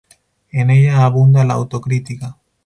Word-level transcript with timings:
En 0.51 0.71
ella 0.71 1.05
abunda 1.05 1.43
la 1.45 1.53
autocrítica. 1.53 2.35